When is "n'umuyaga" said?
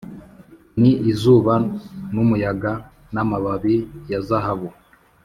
2.13-2.71